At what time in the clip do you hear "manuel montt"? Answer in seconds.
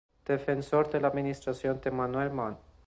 1.91-2.57